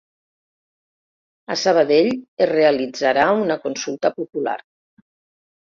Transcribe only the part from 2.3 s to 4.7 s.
es realitzarà una consulta popular